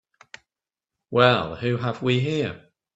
Well 1.11 1.57
who 1.57 1.77
have 1.77 2.01
we 2.01 2.21
here? 2.21 2.71